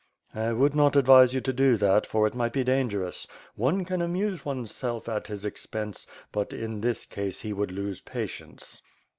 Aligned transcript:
"I 0.33 0.51
would 0.51 0.73
not 0.73 0.95
advise 0.95 1.35
you 1.35 1.41
to 1.41 1.53
do 1.53 1.77
that, 1.77 2.07
for 2.07 2.25
it 2.25 2.33
might 2.33 2.53
be 2.53 2.63
danger 2.63 3.05
ous. 3.05 3.27
One 3.53 3.85
can 3.85 4.01
amuse 4.01 4.43
oneself 4.43 5.07
at 5.07 5.27
his 5.27 5.45
expense, 5.45 6.07
but 6.31 6.53
in 6.53 6.81
this 6.81 7.05
case 7.05 7.41
he 7.41 7.53
would 7.53 7.71
lose 7.71 8.01
patience." 8.01 8.81